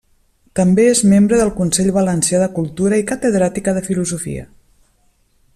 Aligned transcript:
També 0.59 0.85
és 0.91 1.01
membre 1.11 1.39
del 1.41 1.51
Consell 1.59 1.91
Valencià 1.99 2.41
de 2.45 2.49
Cultura 2.57 3.01
i 3.03 3.07
catedràtica 3.15 3.77
de 3.79 3.87
filosofia. 3.93 4.49